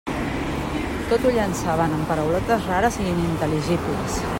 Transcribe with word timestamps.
Tot 1.11 1.27
ho 1.27 1.33
llançaven 1.35 1.95
amb 1.99 2.09
paraulotes 2.13 2.67
rares 2.73 2.99
i 3.05 3.07
inintel·ligibles. 3.15 4.23